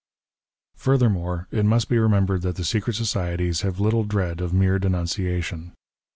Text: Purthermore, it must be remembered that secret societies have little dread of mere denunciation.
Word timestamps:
Purthermore, 0.79 1.45
it 1.51 1.63
must 1.63 1.87
be 1.87 1.99
remembered 1.99 2.41
that 2.41 2.57
secret 2.63 2.95
societies 2.95 3.61
have 3.61 3.79
little 3.79 4.03
dread 4.03 4.41
of 4.41 4.51
mere 4.51 4.79
denunciation. 4.79 5.73